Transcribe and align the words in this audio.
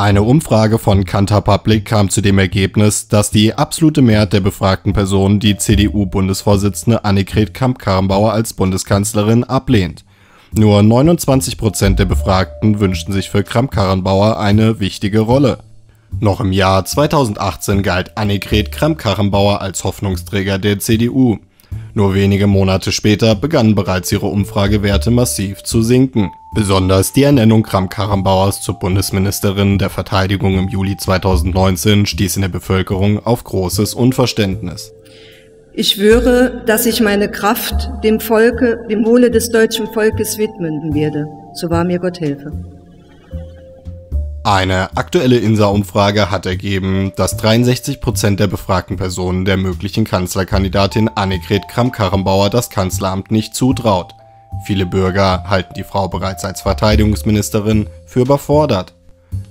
Eine 0.00 0.22
Umfrage 0.22 0.78
von 0.78 1.04
Kantar 1.04 1.42
Public 1.42 1.84
kam 1.84 2.08
zu 2.08 2.20
dem 2.20 2.38
Ergebnis, 2.38 3.08
dass 3.08 3.32
die 3.32 3.54
absolute 3.54 4.00
Mehrheit 4.00 4.32
der 4.32 4.38
befragten 4.38 4.92
Personen 4.92 5.40
die 5.40 5.56
CDU-Bundesvorsitzende 5.56 7.04
Annegret 7.04 7.52
Kramp-Karrenbauer 7.52 8.32
als 8.32 8.52
Bundeskanzlerin 8.52 9.42
ablehnt. 9.42 10.04
Nur 10.52 10.84
29 10.84 11.58
Prozent 11.58 11.98
der 11.98 12.04
Befragten 12.04 12.78
wünschten 12.78 13.12
sich 13.12 13.28
für 13.28 13.42
Kramp-Karrenbauer 13.42 14.38
eine 14.38 14.78
wichtige 14.78 15.18
Rolle. 15.18 15.58
Noch 16.20 16.40
im 16.40 16.52
Jahr 16.52 16.84
2018 16.84 17.82
galt 17.82 18.16
Annegret 18.16 18.70
Kramp-Karrenbauer 18.70 19.60
als 19.60 19.82
Hoffnungsträger 19.82 20.60
der 20.60 20.78
CDU. 20.78 21.38
Nur 21.94 22.14
wenige 22.14 22.46
Monate 22.46 22.92
später 22.92 23.34
begannen 23.34 23.74
bereits 23.74 24.12
ihre 24.12 24.26
Umfragewerte 24.26 25.10
massiv 25.10 25.64
zu 25.64 25.82
sinken. 25.82 26.30
Besonders 26.52 27.12
die 27.12 27.22
Ernennung 27.22 27.62
Kramp-Karrenbauers 27.62 28.62
zur 28.62 28.78
Bundesministerin 28.78 29.78
der 29.78 29.90
Verteidigung 29.90 30.58
im 30.58 30.68
Juli 30.68 30.96
2019 30.96 32.06
stieß 32.06 32.36
in 32.36 32.42
der 32.42 32.48
Bevölkerung 32.48 33.24
auf 33.24 33.44
großes 33.44 33.94
Unverständnis. 33.94 34.92
Ich 35.74 35.90
schwöre, 35.90 36.64
dass 36.66 36.86
ich 36.86 37.00
meine 37.00 37.30
Kraft 37.30 37.90
dem 38.02 38.18
Volke, 38.18 38.84
dem 38.90 39.04
Wohle 39.04 39.30
des 39.30 39.50
deutschen 39.50 39.86
Volkes 39.86 40.38
widmen 40.38 40.94
werde. 40.94 41.26
So 41.54 41.70
wahr 41.70 41.84
mir 41.84 41.98
Gott 42.00 42.18
helfe. 42.18 42.50
Eine 44.42 44.96
aktuelle 44.96 45.36
INSA-Umfrage 45.36 46.30
hat 46.30 46.46
ergeben, 46.46 47.12
dass 47.16 47.36
63 47.36 48.00
Prozent 48.00 48.40
der 48.40 48.46
befragten 48.46 48.96
Personen 48.96 49.44
der 49.44 49.58
möglichen 49.58 50.04
Kanzlerkandidatin 50.04 51.08
Annegret 51.08 51.68
Kramp-Karrenbauer 51.68 52.48
das 52.48 52.70
Kanzleramt 52.70 53.30
nicht 53.30 53.54
zutraut. 53.54 54.14
Viele 54.64 54.86
Bürger 54.86 55.44
halten 55.48 55.74
die 55.74 55.84
Frau 55.84 56.08
bereits 56.08 56.44
als 56.44 56.62
Verteidigungsministerin 56.62 57.88
für 58.06 58.20
überfordert. 58.20 58.94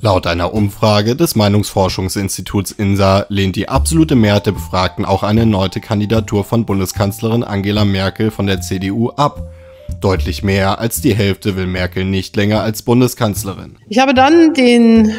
Laut 0.00 0.26
einer 0.26 0.52
Umfrage 0.52 1.14
des 1.14 1.36
Meinungsforschungsinstituts 1.36 2.72
INSA 2.72 3.26
lehnt 3.28 3.56
die 3.56 3.68
absolute 3.68 4.16
Mehrheit 4.16 4.46
der 4.46 4.52
Befragten 4.52 5.04
auch 5.04 5.22
eine 5.22 5.40
erneute 5.40 5.80
Kandidatur 5.80 6.44
von 6.44 6.66
Bundeskanzlerin 6.66 7.44
Angela 7.44 7.84
Merkel 7.84 8.30
von 8.30 8.46
der 8.46 8.60
CDU 8.60 9.10
ab. 9.10 9.52
Deutlich 10.00 10.42
mehr 10.42 10.80
als 10.80 11.00
die 11.00 11.14
Hälfte 11.14 11.54
will 11.56 11.66
Merkel 11.66 12.04
nicht 12.04 12.34
länger 12.34 12.62
als 12.62 12.82
Bundeskanzlerin. 12.82 13.76
Ich 13.88 13.98
habe 13.98 14.14
dann 14.14 14.54
den, 14.54 15.12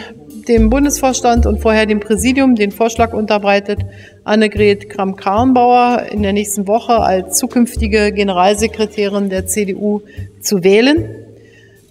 dem 0.47 0.69
Bundesvorstand 0.69 1.45
und 1.45 1.61
vorher 1.61 1.85
dem 1.85 1.99
Präsidium 1.99 2.55
den 2.55 2.71
Vorschlag 2.71 3.13
unterbreitet, 3.13 3.79
Annegret 4.23 4.89
Kramp-Karrenbauer 4.89 6.07
in 6.11 6.23
der 6.23 6.33
nächsten 6.33 6.67
Woche 6.67 6.97
als 6.97 7.37
zukünftige 7.37 8.11
Generalsekretärin 8.11 9.29
der 9.29 9.47
CDU 9.47 10.01
zu 10.41 10.63
wählen. 10.63 11.09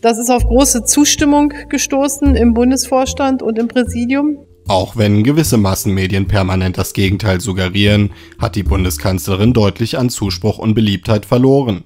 Das 0.01 0.19
ist 0.19 0.31
auf 0.31 0.45
große 0.45 0.85
Zustimmung 0.85 1.53
gestoßen 1.69 2.35
im 2.35 2.55
Bundesvorstand 2.55 3.43
und 3.43 3.59
im 3.59 3.69
Präsidium. 3.69 4.39
Auch 4.69 4.97
wenn 4.97 5.25
gewisse 5.25 5.57
Massenmedien 5.57 6.29
permanent 6.29 6.79
das 6.79 6.93
Gegenteil 6.93 7.41
suggerieren, 7.41 8.11
hat 8.39 8.55
die 8.55 8.63
Bundeskanzlerin 8.63 9.53
deutlich 9.53 9.99
an 9.99 10.09
Zuspruch 10.09 10.59
und 10.59 10.75
Beliebtheit 10.75 11.27
verloren. 11.27 11.83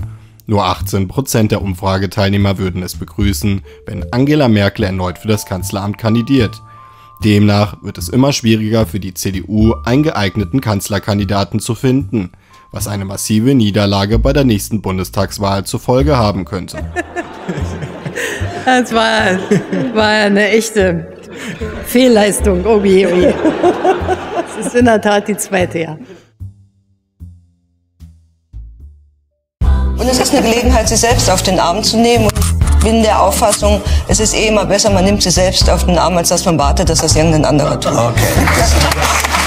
Nur 0.47 0.64
18% 0.64 1.48
der 1.48 1.62
Umfrageteilnehmer 1.62 2.58
würden 2.58 2.83
es 2.83 2.94
begrüßen, 2.94 3.62
wenn 3.86 4.12
Angela 4.12 4.48
Merkel 4.48 4.84
erneut 4.84 5.19
für 5.19 5.28
das 5.28 5.44
Kanzleramt 5.44 5.98
kandidiert. 5.98 6.62
Demnach 7.25 7.83
wird 7.83 7.98
es 7.98 8.08
immer 8.08 8.33
schwieriger 8.33 8.86
für 8.86 9.00
die 9.00 9.14
CDU, 9.14 9.75
einen 9.84 10.03
geeigneten 10.03 10.61
Kanzlerkandidaten 10.61 11.61
zu 11.61 11.75
finden, 11.75 12.30
was 12.70 12.86
eine 12.86 13.05
massive 13.05 13.55
Niederlage 13.55 14.19
bei 14.19 14.33
der 14.33 14.44
nächsten 14.44 14.83
Bundestagswahl 14.83 15.64
zur 15.64 15.80
Folge 15.80 16.16
haben 16.16 16.44
könnte. 16.44 16.78
Das 18.64 18.92
war, 18.92 19.38
war 19.94 20.08
eine 20.08 20.48
echte 20.48 21.06
Fehlleistung. 21.84 22.66
Oh 22.66 22.83
je, 22.83 23.06
oh 23.06 23.14
je. 23.14 23.33
Das 24.58 24.66
ist 24.66 24.75
in 24.75 24.86
der 24.86 25.00
Tat 25.00 25.28
die 25.28 25.36
zweite, 25.36 25.78
ja. 25.78 25.98
Und 29.99 30.09
es 30.09 30.19
ist 30.19 30.33
eine 30.34 30.43
Gelegenheit, 30.43 30.89
sie 30.89 30.97
selbst 30.97 31.31
auf 31.31 31.43
den 31.43 31.59
Arm 31.59 31.83
zu 31.83 31.97
nehmen. 31.97 32.27
Und 32.27 32.33
ich 32.39 32.84
bin 32.84 33.03
der 33.03 33.21
Auffassung, 33.21 33.81
es 34.09 34.21
ist 34.21 34.34
eh 34.34 34.49
immer 34.49 34.67
besser, 34.67 34.91
man 34.91 35.05
nimmt 35.05 35.23
sie 35.23 35.31
selbst 35.31 35.69
auf 35.71 35.84
den 35.84 35.99
Arm, 35.99 36.17
als 36.17 36.29
dass 36.29 36.45
man 36.45 36.59
wartet, 36.59 36.89
dass 36.89 37.01
das 37.01 37.17
irgendein 37.17 37.45
anderer 37.45 37.81
tut. 37.81 37.93
Okay. 37.93 39.46